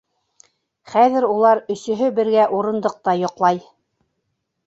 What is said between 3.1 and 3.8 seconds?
йоҡлай.